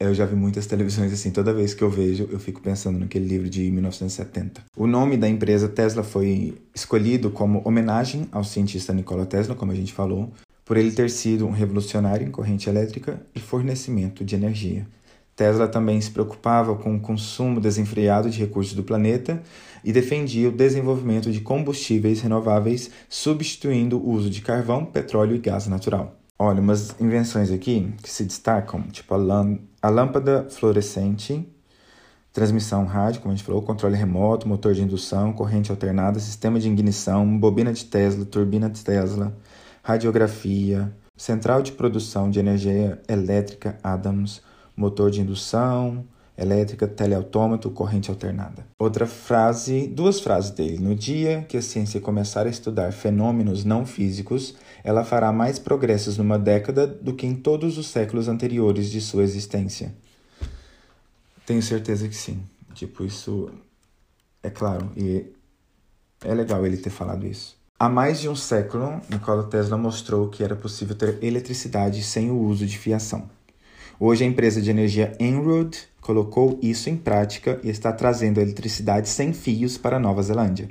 eu 0.00 0.14
já 0.14 0.24
vi 0.24 0.34
muitas 0.34 0.66
televisões 0.66 1.12
assim, 1.12 1.30
toda 1.30 1.52
vez 1.52 1.74
que 1.74 1.84
eu 1.84 1.90
vejo, 1.90 2.26
eu 2.32 2.40
fico 2.40 2.62
pensando 2.62 2.98
naquele 2.98 3.26
livro 3.26 3.50
de 3.50 3.70
1970. 3.70 4.62
O 4.74 4.86
nome 4.86 5.18
da 5.18 5.28
empresa 5.28 5.68
Tesla 5.68 6.02
foi 6.02 6.54
escolhido 6.74 7.30
como 7.30 7.60
homenagem 7.66 8.26
ao 8.32 8.42
cientista 8.42 8.94
Nikola 8.94 9.26
Tesla, 9.26 9.54
como 9.54 9.72
a 9.72 9.74
gente 9.74 9.92
falou, 9.92 10.32
por 10.64 10.78
ele 10.78 10.90
ter 10.90 11.10
sido 11.10 11.46
um 11.46 11.50
revolucionário 11.50 12.26
em 12.26 12.30
corrente 12.30 12.66
elétrica 12.70 13.20
e 13.34 13.40
fornecimento 13.40 14.24
de 14.24 14.34
energia. 14.34 14.86
Tesla 15.40 15.66
também 15.66 15.98
se 15.98 16.10
preocupava 16.10 16.76
com 16.76 16.94
o 16.94 17.00
consumo 17.00 17.62
desenfreado 17.62 18.28
de 18.28 18.38
recursos 18.38 18.74
do 18.74 18.82
planeta 18.82 19.42
e 19.82 19.90
defendia 19.90 20.50
o 20.50 20.52
desenvolvimento 20.52 21.32
de 21.32 21.40
combustíveis 21.40 22.20
renováveis, 22.20 22.90
substituindo 23.08 23.96
o 23.96 24.10
uso 24.10 24.28
de 24.28 24.42
carvão, 24.42 24.84
petróleo 24.84 25.34
e 25.34 25.38
gás 25.38 25.66
natural. 25.66 26.14
Olha, 26.38 26.60
umas 26.60 26.94
invenções 27.00 27.50
aqui 27.50 27.90
que 28.02 28.10
se 28.10 28.22
destacam, 28.24 28.82
tipo 28.92 29.14
a, 29.14 29.18
a 29.80 29.88
lâmpada 29.88 30.46
fluorescente, 30.50 31.48
transmissão 32.34 32.84
rádio, 32.84 33.22
como 33.22 33.32
a 33.32 33.34
gente 33.34 33.46
falou, 33.46 33.62
controle 33.62 33.96
remoto, 33.96 34.46
motor 34.46 34.74
de 34.74 34.82
indução, 34.82 35.32
corrente 35.32 35.70
alternada, 35.70 36.20
sistema 36.20 36.60
de 36.60 36.68
ignição, 36.68 37.38
bobina 37.38 37.72
de 37.72 37.86
Tesla, 37.86 38.26
turbina 38.26 38.68
de 38.68 38.84
Tesla, 38.84 39.34
radiografia, 39.82 40.94
central 41.16 41.62
de 41.62 41.72
produção 41.72 42.28
de 42.30 42.38
energia 42.38 43.00
elétrica 43.08 43.78
Adams, 43.82 44.42
motor 44.80 45.10
de 45.10 45.20
indução, 45.20 46.04
elétrica, 46.36 46.88
teleautômato, 46.88 47.70
corrente 47.70 48.10
alternada. 48.10 48.66
Outra 48.78 49.06
frase, 49.06 49.86
duas 49.86 50.20
frases 50.20 50.50
dele. 50.50 50.78
No 50.78 50.94
dia 50.94 51.44
que 51.46 51.58
a 51.58 51.62
ciência 51.62 52.00
começar 52.00 52.46
a 52.46 52.50
estudar 52.50 52.92
fenômenos 52.92 53.62
não 53.62 53.84
físicos, 53.84 54.54
ela 54.82 55.04
fará 55.04 55.30
mais 55.30 55.58
progressos 55.58 56.16
numa 56.16 56.38
década 56.38 56.86
do 56.86 57.12
que 57.12 57.26
em 57.26 57.34
todos 57.34 57.76
os 57.76 57.88
séculos 57.88 58.26
anteriores 58.26 58.90
de 58.90 59.02
sua 59.02 59.22
existência. 59.22 59.94
Tenho 61.44 61.62
certeza 61.62 62.08
que 62.08 62.16
sim. 62.16 62.42
Tipo, 62.72 63.04
isso 63.04 63.50
é 64.42 64.48
claro 64.48 64.90
e 64.96 65.26
é 66.24 66.32
legal 66.32 66.64
ele 66.64 66.78
ter 66.78 66.90
falado 66.90 67.26
isso. 67.26 67.60
Há 67.78 67.88
mais 67.88 68.20
de 68.20 68.28
um 68.28 68.36
século, 68.36 69.00
Nikola 69.08 69.44
Tesla 69.44 69.76
mostrou 69.76 70.28
que 70.28 70.44
era 70.44 70.54
possível 70.54 70.94
ter 70.94 71.18
eletricidade 71.22 72.02
sem 72.02 72.30
o 72.30 72.38
uso 72.38 72.66
de 72.66 72.78
fiação. 72.78 73.28
Hoje 74.02 74.24
a 74.24 74.26
empresa 74.26 74.62
de 74.62 74.70
energia 74.70 75.12
Enroad 75.20 75.76
colocou 76.00 76.58
isso 76.62 76.88
em 76.88 76.96
prática 76.96 77.60
e 77.62 77.68
está 77.68 77.92
trazendo 77.92 78.40
eletricidade 78.40 79.10
sem 79.10 79.34
fios 79.34 79.76
para 79.76 79.98
a 79.98 80.00
Nova 80.00 80.22
Zelândia. 80.22 80.70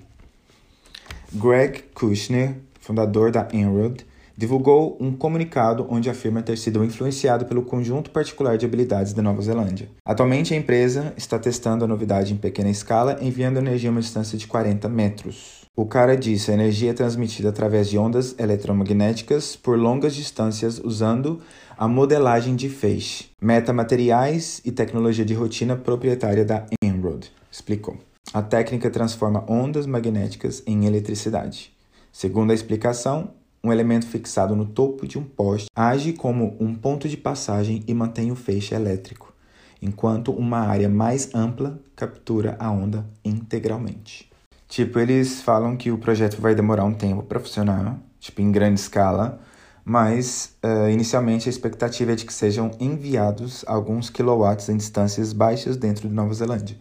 Greg 1.31 1.83
Kushner, 1.93 2.55
fundador 2.81 3.31
da 3.31 3.47
Enroad, 3.53 4.03
divulgou 4.39 4.95
um 5.01 5.11
comunicado 5.11 5.85
onde 5.89 6.09
afirma 6.09 6.41
ter 6.41 6.57
sido 6.57 6.81
influenciado 6.81 7.43
pelo 7.43 7.61
conjunto 7.61 8.09
particular 8.09 8.57
de 8.57 8.65
habilidades 8.65 9.11
da 9.11 9.21
Nova 9.21 9.41
Zelândia. 9.41 9.89
Atualmente, 10.05 10.53
a 10.53 10.57
empresa 10.57 11.13
está 11.17 11.37
testando 11.37 11.83
a 11.83 11.87
novidade 11.87 12.33
em 12.33 12.37
pequena 12.37 12.69
escala, 12.69 13.17
enviando 13.19 13.57
energia 13.57 13.89
a 13.89 13.91
uma 13.91 13.99
distância 13.99 14.37
de 14.37 14.47
40 14.47 14.87
metros. 14.87 15.65
O 15.75 15.85
cara 15.85 16.15
disse: 16.15 16.51
a 16.51 16.53
energia 16.53 16.91
é 16.91 16.93
transmitida 16.93 17.49
através 17.49 17.89
de 17.89 17.97
ondas 17.97 18.33
eletromagnéticas 18.39 19.57
por 19.57 19.77
longas 19.77 20.15
distâncias 20.15 20.79
usando 20.81 21.41
a 21.77 21.85
modelagem 21.85 22.55
de 22.55 22.69
feixe, 22.69 23.25
metamateriais 23.41 24.61
e 24.63 24.71
tecnologia 24.71 25.25
de 25.25 25.33
rotina 25.33 25.75
proprietária 25.75 26.45
da 26.45 26.65
Enroad, 26.81 27.29
explicou. 27.51 27.97
A 28.33 28.41
técnica 28.41 28.89
transforma 28.89 29.43
ondas 29.49 29.85
magnéticas 29.85 30.63
em 30.65 30.85
eletricidade. 30.85 31.73
Segundo 32.11 32.51
a 32.51 32.55
explicação, 32.55 33.31
um 33.63 33.71
elemento 33.71 34.07
fixado 34.07 34.55
no 34.55 34.65
topo 34.65 35.07
de 35.07 35.17
um 35.17 35.23
poste 35.23 35.67
age 35.75 36.13
como 36.13 36.55
um 36.59 36.73
ponto 36.73 37.07
de 37.07 37.17
passagem 37.17 37.83
e 37.87 37.93
mantém 37.93 38.31
o 38.31 38.35
feixe 38.35 38.73
elétrico, 38.73 39.33
enquanto 39.81 40.31
uma 40.31 40.59
área 40.59 40.89
mais 40.89 41.33
ampla 41.33 41.79
captura 41.95 42.55
a 42.59 42.71
onda 42.71 43.05
integralmente. 43.23 44.29
Tipo, 44.67 44.99
eles 44.99 45.41
falam 45.41 45.75
que 45.75 45.91
o 45.91 45.97
projeto 45.97 46.39
vai 46.39 46.53
demorar 46.53 46.85
um 46.85 46.93
tempo 46.93 47.23
para 47.23 47.39
funcionar, 47.39 47.99
tipo 48.19 48.41
em 48.41 48.51
grande 48.51 48.79
escala, 48.79 49.39
mas 49.83 50.55
uh, 50.63 50.89
inicialmente 50.89 51.49
a 51.49 51.51
expectativa 51.51 52.11
é 52.11 52.15
de 52.15 52.25
que 52.25 52.33
sejam 52.33 52.69
enviados 52.79 53.65
alguns 53.67 54.09
quilowatts 54.09 54.69
em 54.69 54.77
distâncias 54.77 55.33
baixas 55.33 55.75
dentro 55.75 56.07
de 56.07 56.13
Nova 56.13 56.33
Zelândia. 56.33 56.77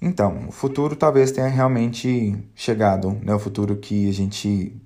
Então, 0.00 0.46
o 0.48 0.52
futuro 0.52 0.94
talvez 0.94 1.32
tenha 1.32 1.48
realmente 1.48 2.36
chegado, 2.54 3.18
né? 3.22 3.34
o 3.34 3.38
futuro 3.38 3.76
que 3.76 4.08
a 4.08 4.12
gente 4.12 4.80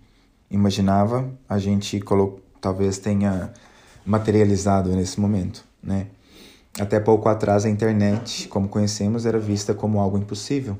imaginava, 0.50 1.31
a 1.49 1.59
gente 1.59 2.02
talvez 2.61 2.99
tenha 2.99 3.52
materializado 4.05 4.90
nesse 4.95 5.21
momento. 5.21 5.64
Né? 5.83 6.07
Até 6.78 6.99
pouco 7.00 7.28
atrás, 7.28 7.64
a 7.64 7.69
internet, 7.69 8.49
como 8.49 8.69
conhecemos, 8.69 9.26
era 9.26 9.38
vista 9.38 9.75
como 9.75 10.00
algo 10.00 10.19
impossível, 10.19 10.78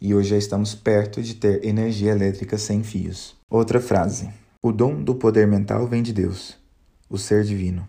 e 0.00 0.14
hoje 0.14 0.30
já 0.30 0.36
estamos 0.36 0.74
perto 0.74 1.22
de 1.22 1.34
ter 1.34 1.64
energia 1.64 2.12
elétrica 2.12 2.58
sem 2.58 2.82
fios. 2.82 3.36
Outra 3.48 3.80
frase. 3.80 4.28
O 4.62 4.72
dom 4.72 5.02
do 5.02 5.14
poder 5.14 5.46
mental 5.46 5.86
vem 5.86 6.02
de 6.02 6.12
Deus, 6.12 6.56
o 7.08 7.16
ser 7.16 7.44
divino. 7.44 7.86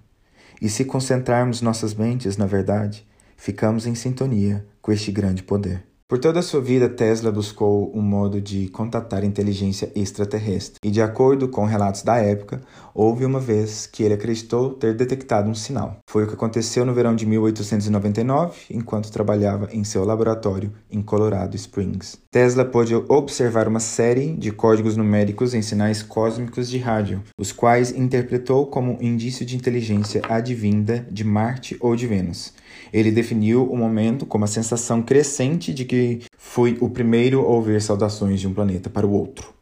E 0.62 0.70
se 0.70 0.86
concentrarmos 0.86 1.62
nossas 1.62 1.94
mentes 1.94 2.38
na 2.38 2.46
verdade, 2.46 3.06
ficamos 3.36 3.86
em 3.86 3.96
sintonia 3.96 4.66
com 4.82 4.92
este 4.92 5.12
grande 5.12 5.44
poder. 5.44 5.84
Por 6.10 6.20
toda 6.20 6.40
a 6.40 6.42
sua 6.42 6.62
vida, 6.62 6.88
Tesla 6.88 7.34
buscou 7.34 7.92
um 7.94 8.02
modo 8.02 8.40
de 8.40 8.70
contatar 8.70 9.26
inteligência 9.26 9.92
extraterrestre, 9.94 10.80
e 10.82 10.90
de 10.90 11.02
acordo 11.02 11.50
com 11.50 11.66
relatos 11.66 12.02
da 12.02 12.16
época, 12.16 12.62
houve 12.96 13.26
uma 13.26 13.42
vez 13.42 13.86
que 13.86 14.04
ele 14.04 14.14
acreditou 14.14 14.70
ter 14.70 14.96
detectado 14.96 15.50
um 15.50 15.54
sinal. 15.54 15.98
Foi 16.10 16.24
o 16.24 16.28
que 16.28 16.34
aconteceu 16.34 16.86
no 16.86 16.94
verão 16.94 17.14
de 17.14 17.26
1899, 17.26 18.68
enquanto 18.72 19.12
trabalhava 19.12 19.68
em 19.74 19.84
seu 19.84 20.06
laboratório 20.06 20.72
em 20.90 21.02
Colorado 21.02 21.58
Springs. 21.58 22.18
Tesla 22.32 22.64
pôde 22.64 22.96
observar 22.96 23.68
uma 23.68 23.82
série 23.82 24.32
de 24.32 24.50
códigos 24.54 24.96
numéricos 24.96 25.54
em 25.54 25.62
sinais 25.62 26.02
cósmicos 26.02 26.70
de 26.70 26.78
rádio, 26.78 27.22
os 27.38 27.52
quais 27.52 27.92
interpretou 27.92 28.68
como 28.68 28.98
indício 29.02 29.46
de 29.46 29.58
inteligência 29.58 30.22
advinda 30.30 31.06
de 31.12 31.26
Marte 31.26 31.76
ou 31.82 31.98
de 31.98 32.08
Vênus 32.08 32.54
Ele 32.92 33.12
definiu 33.12 33.70
o 33.70 33.76
momento 33.76 34.26
como 34.26 34.46
a 34.46 34.48
sensação 34.48 35.02
crescente 35.02 35.74
de 35.74 35.86
que 35.86 36.22
fui 36.38 36.78
o 36.80 36.90
primeiro 36.90 37.42
a 37.42 37.48
ouvir 37.48 37.82
saudações 37.82 38.40
de 38.40 38.48
um 38.48 38.54
planeta 38.54 38.90
para 38.90 39.06
o 39.06 39.12
outro. 39.12 39.54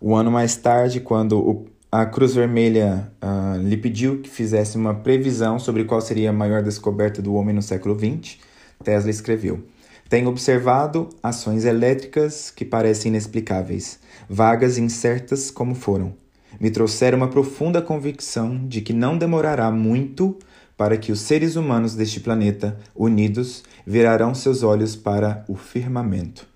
Um 0.00 0.16
ano 0.16 0.30
mais 0.30 0.56
tarde, 0.56 1.00
quando 1.00 1.66
a 1.90 2.06
Cruz 2.06 2.34
Vermelha 2.34 3.12
uh, 3.22 3.58
lhe 3.58 3.76
pediu 3.76 4.20
que 4.20 4.28
fizesse 4.28 4.76
uma 4.76 4.94
previsão 4.94 5.58
sobre 5.58 5.84
qual 5.84 6.00
seria 6.00 6.30
a 6.30 6.32
maior 6.32 6.62
descoberta 6.62 7.20
do 7.20 7.34
homem 7.34 7.54
no 7.54 7.62
século 7.62 7.96
XX, 7.96 8.38
Tesla 8.82 9.10
escreveu: 9.10 9.62
Tenho 10.08 10.28
observado 10.28 11.10
ações 11.22 11.64
elétricas 11.64 12.50
que 12.50 12.64
parecem 12.64 13.10
inexplicáveis, 13.10 14.00
vagas 14.28 14.78
e 14.78 14.80
incertas 14.80 15.50
como 15.50 15.74
foram. 15.74 16.14
Me 16.58 16.70
trouxeram 16.70 17.18
uma 17.18 17.28
profunda 17.28 17.80
convicção 17.80 18.66
de 18.66 18.80
que 18.80 18.92
não 18.92 19.16
demorará 19.16 19.70
muito 19.70 20.38
para 20.76 20.96
que 20.96 21.12
os 21.12 21.20
seres 21.20 21.56
humanos 21.56 21.94
deste 21.94 22.20
planeta, 22.20 22.78
unidos, 22.94 23.62
virarão 23.86 24.34
seus 24.34 24.62
olhos 24.62 24.96
para 24.96 25.44
o 25.48 25.56
firmamento. 25.56 26.46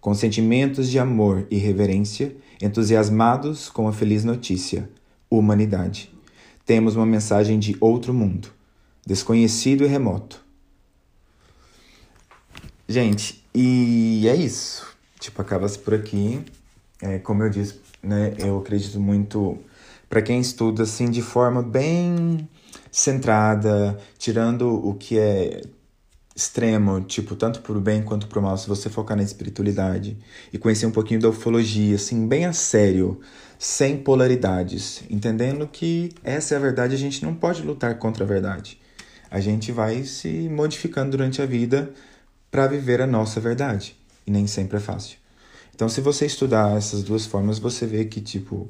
Com 0.00 0.14
sentimentos 0.14 0.88
de 0.88 0.98
amor 0.98 1.46
e 1.50 1.56
reverência, 1.56 2.36
entusiasmados 2.60 3.68
com 3.68 3.88
a 3.88 3.92
feliz 3.92 4.24
notícia, 4.24 4.88
humanidade. 5.30 6.12
Temos 6.66 6.96
uma 6.96 7.06
mensagem 7.06 7.58
de 7.58 7.76
outro 7.80 8.12
mundo, 8.12 8.48
desconhecido 9.06 9.84
e 9.84 9.86
remoto. 9.86 10.44
Gente, 12.88 13.44
e 13.54 14.26
é 14.28 14.36
isso. 14.36 14.86
Tipo, 15.18 15.40
acaba-se 15.40 15.78
por 15.78 15.94
aqui. 15.94 16.44
É, 17.00 17.18
como 17.18 17.42
eu 17.42 17.50
disse, 17.50 17.80
né, 18.02 18.34
eu 18.38 18.58
acredito 18.58 19.00
muito 19.00 19.58
para 20.08 20.20
quem 20.20 20.40
estuda 20.40 20.82
assim 20.82 21.10
de 21.10 21.22
forma 21.22 21.62
bem 21.62 22.48
centrada, 22.92 23.98
tirando 24.18 24.68
o 24.68 24.94
que 24.94 25.18
é 25.18 25.62
extremo, 26.36 27.00
tipo, 27.00 27.34
tanto 27.34 27.60
pro 27.60 27.80
bem 27.80 28.02
quanto 28.02 28.26
pro 28.26 28.40
mal, 28.40 28.56
se 28.56 28.68
você 28.68 28.88
focar 28.88 29.16
na 29.16 29.22
espiritualidade 29.22 30.16
e 30.52 30.58
conhecer 30.58 30.86
um 30.86 30.90
pouquinho 30.90 31.20
da 31.20 31.30
ufologia, 31.30 31.96
assim, 31.96 32.26
bem 32.26 32.44
a 32.44 32.52
sério, 32.52 33.20
sem 33.58 33.96
polaridades, 33.96 35.02
entendendo 35.10 35.66
que 35.66 36.12
essa 36.22 36.54
é 36.54 36.56
a 36.56 36.60
verdade, 36.60 36.94
a 36.94 36.98
gente 36.98 37.24
não 37.24 37.34
pode 37.34 37.62
lutar 37.62 37.98
contra 37.98 38.24
a 38.24 38.26
verdade. 38.26 38.78
A 39.30 39.40
gente 39.40 39.72
vai 39.72 40.04
se 40.04 40.48
modificando 40.48 41.12
durante 41.12 41.40
a 41.40 41.46
vida 41.46 41.90
para 42.50 42.66
viver 42.66 43.00
a 43.00 43.06
nossa 43.06 43.40
verdade, 43.40 43.96
e 44.26 44.30
nem 44.30 44.46
sempre 44.46 44.76
é 44.76 44.80
fácil. 44.80 45.16
Então, 45.74 45.88
se 45.88 46.00
você 46.00 46.26
estudar 46.26 46.76
essas 46.76 47.02
duas 47.02 47.24
formas, 47.24 47.58
você 47.58 47.86
vê 47.86 48.04
que, 48.04 48.20
tipo, 48.20 48.68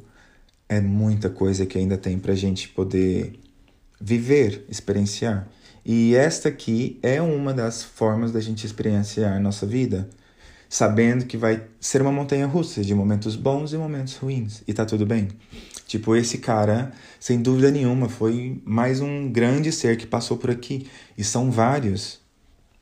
é 0.68 0.80
muita 0.80 1.28
coisa 1.28 1.66
que 1.66 1.76
ainda 1.76 1.96
tem 1.96 2.18
pra 2.18 2.34
gente 2.34 2.68
poder 2.68 3.38
viver, 4.02 4.64
experienciar. 4.68 5.48
E 5.84 6.14
esta 6.14 6.48
aqui 6.48 6.98
é 7.02 7.22
uma 7.22 7.54
das 7.54 7.82
formas 7.82 8.32
da 8.32 8.40
gente 8.40 8.66
experienciar 8.66 9.40
nossa 9.40 9.64
vida, 9.64 10.08
sabendo 10.68 11.24
que 11.24 11.36
vai 11.36 11.62
ser 11.80 12.02
uma 12.02 12.12
montanha 12.12 12.46
russa 12.46 12.82
de 12.82 12.94
momentos 12.94 13.36
bons 13.36 13.72
e 13.72 13.76
momentos 13.76 14.16
ruins, 14.16 14.62
e 14.66 14.72
tá 14.72 14.84
tudo 14.84 15.06
bem. 15.06 15.28
Tipo, 15.86 16.16
esse 16.16 16.38
cara, 16.38 16.92
sem 17.20 17.40
dúvida 17.40 17.70
nenhuma, 17.70 18.08
foi 18.08 18.60
mais 18.64 19.00
um 19.00 19.30
grande 19.30 19.70
ser 19.70 19.96
que 19.96 20.06
passou 20.06 20.36
por 20.36 20.50
aqui, 20.50 20.86
e 21.16 21.22
são 21.22 21.50
vários, 21.50 22.20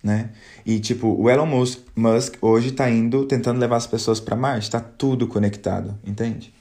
né? 0.03 0.31
E 0.65 0.79
tipo, 0.79 1.09
o 1.09 1.29
Elon 1.29 1.47
Musk, 1.47 1.81
Musk 1.97 2.35
hoje 2.41 2.73
tá 2.73 2.89
indo 2.89 3.27
tentando 3.27 3.59
levar 3.59 3.77
as 3.77 3.87
pessoas 3.87 4.21
para 4.21 4.37
Marte, 4.37 4.71
tá 4.71 4.81
tudo 4.81 5.27
conectado, 5.27 5.99
entende? 6.05 6.55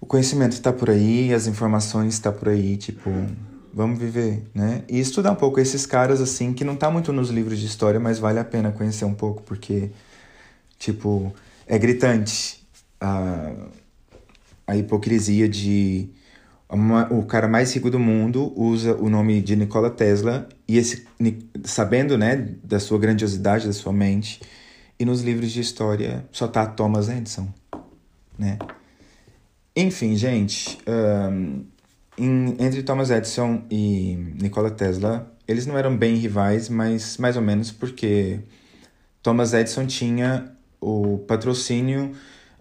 O 0.00 0.06
conhecimento 0.06 0.52
está 0.52 0.72
por 0.72 0.90
aí, 0.90 1.32
as 1.32 1.46
informações 1.46 2.14
estão 2.14 2.32
tá 2.32 2.38
por 2.38 2.48
aí, 2.48 2.76
tipo, 2.76 3.10
vamos 3.72 3.98
viver, 3.98 4.42
né? 4.54 4.82
E 4.88 5.00
estudar 5.00 5.32
um 5.32 5.36
pouco 5.36 5.58
esses 5.58 5.86
caras, 5.86 6.20
assim, 6.20 6.52
que 6.52 6.64
não 6.64 6.76
tá 6.76 6.90
muito 6.90 7.12
nos 7.12 7.30
livros 7.30 7.58
de 7.58 7.66
história, 7.66 7.98
mas 7.98 8.18
vale 8.18 8.38
a 8.38 8.44
pena 8.44 8.70
conhecer 8.70 9.04
um 9.04 9.14
pouco, 9.14 9.42
porque, 9.42 9.90
tipo, 10.78 11.34
é 11.66 11.78
gritante 11.78 12.64
a, 13.00 13.52
a 14.66 14.76
hipocrisia 14.76 15.48
de 15.48 16.08
uma, 16.68 17.12
o 17.12 17.24
cara 17.24 17.46
mais 17.46 17.72
rico 17.74 17.90
do 17.90 17.98
mundo 17.98 18.52
usa 18.56 18.94
o 18.94 19.08
nome 19.08 19.40
de 19.40 19.54
Nikola 19.56 19.90
Tesla 19.90 20.48
e 20.66 20.76
esse 20.76 21.06
sabendo, 21.64 22.18
né, 22.18 22.48
da 22.62 22.80
sua 22.80 22.98
grandiosidade, 22.98 23.66
da 23.66 23.72
sua 23.72 23.92
mente, 23.92 24.40
e 24.98 25.04
nos 25.04 25.22
livros 25.22 25.50
de 25.50 25.60
história 25.60 26.24
só 26.32 26.46
tá 26.48 26.66
Thomas 26.66 27.08
Edison, 27.08 27.48
né? 28.38 28.58
Enfim, 29.76 30.14
gente, 30.16 30.78
um, 30.86 31.64
em, 32.16 32.56
entre 32.60 32.82
Thomas 32.84 33.10
Edison 33.10 33.64
e 33.68 34.14
Nikola 34.40 34.70
Tesla, 34.70 35.32
eles 35.48 35.66
não 35.66 35.76
eram 35.76 35.96
bem 35.96 36.14
rivais, 36.14 36.68
mas 36.68 37.16
mais 37.18 37.36
ou 37.36 37.42
menos 37.42 37.72
porque 37.72 38.40
Thomas 39.22 39.52
Edison 39.52 39.86
tinha 39.86 40.52
o 40.80 41.18
patrocínio 41.26 42.12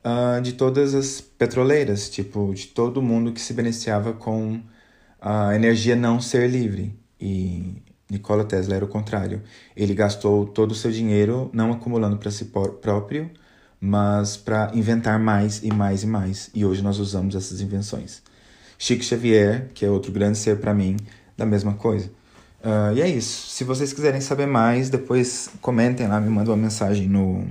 uh, 0.04 0.42
de 0.42 0.54
todas 0.54 0.96
as 0.96 1.22
petroleiras, 1.22 2.10
tipo, 2.10 2.52
de 2.54 2.68
todo 2.68 3.02
mundo 3.02 3.32
que 3.32 3.42
se 3.42 3.54
beneficiava 3.54 4.14
com 4.14 4.60
a 5.22 5.56
energia 5.56 5.96
não 5.96 6.20
ser 6.20 6.50
livre. 6.50 6.98
E 7.20 7.82
Nikola 8.10 8.44
Tesla 8.44 8.76
era 8.76 8.86
o 8.86 8.88
contrário. 8.88 9.44
Ele 9.76 9.94
gastou 9.94 10.46
todo 10.48 10.72
o 10.72 10.76
seu 10.76 10.92
dinheiro 10.92 11.50
não 11.54 11.72
acumulando 11.72 12.18
para 12.18 12.32
si 12.32 12.46
próprio, 12.46 13.30
mas 13.86 14.38
para 14.38 14.72
inventar 14.74 15.20
mais 15.20 15.62
e 15.62 15.70
mais 15.70 16.04
e 16.04 16.08
mais. 16.08 16.50
E 16.54 16.64
hoje 16.64 16.82
nós 16.82 17.00
usamos 17.00 17.36
essas 17.36 17.60
invenções. 17.60 18.24
Chico 18.80 19.04
Xavier, 19.04 19.72
que 19.74 19.86
é 19.86 19.90
outro 19.90 20.10
grande 20.10 20.38
ser 20.38 20.58
para 20.58 20.74
mim, 20.74 20.96
da 21.36 21.46
mesma 21.46 21.74
coisa. 21.74 22.10
Uh, 22.64 22.96
e 22.96 23.02
é 23.02 23.10
isso. 23.10 23.50
Se 23.50 23.66
vocês 23.66 23.92
quiserem 23.92 24.22
saber 24.22 24.46
mais, 24.46 24.90
depois 24.90 25.50
comentem 25.60 26.08
lá, 26.08 26.22
me 26.22 26.30
mandem 26.30 26.54
uma 26.54 26.62
mensagem 26.64 27.10
no, 27.10 27.46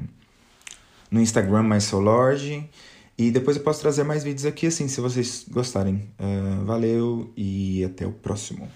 no 1.10 1.20
Instagram 1.20 1.64
mais 1.64 1.90
Lorde. 1.90 2.66
E 3.18 3.30
depois 3.30 3.58
eu 3.58 3.62
posso 3.62 3.82
trazer 3.82 4.02
mais 4.02 4.24
vídeos 4.24 4.46
aqui, 4.46 4.68
assim, 4.68 4.88
se 4.88 5.02
vocês 5.02 5.44
gostarem. 5.50 6.08
Uh, 6.18 6.64
valeu 6.64 7.30
e 7.36 7.84
até 7.84 8.06
o 8.06 8.12
próximo. 8.12 8.66